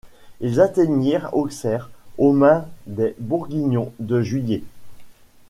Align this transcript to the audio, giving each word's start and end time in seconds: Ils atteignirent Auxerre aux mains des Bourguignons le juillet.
Ils 0.39 0.59
atteignirent 0.59 1.29
Auxerre 1.31 1.91
aux 2.17 2.33
mains 2.33 2.65
des 2.87 3.13
Bourguignons 3.19 3.93
le 3.99 4.23
juillet. 4.23 4.63